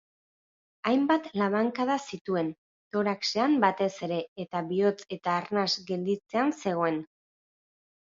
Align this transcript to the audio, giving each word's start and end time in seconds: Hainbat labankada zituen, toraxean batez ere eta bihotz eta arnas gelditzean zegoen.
Hainbat 0.91 1.29
labankada 1.41 1.97
zituen, 2.15 2.49
toraxean 2.97 3.55
batez 3.67 3.91
ere 4.09 4.19
eta 4.47 4.65
bihotz 4.73 4.99
eta 5.21 5.39
arnas 5.45 5.71
gelditzean 5.93 6.59
zegoen. 6.61 7.03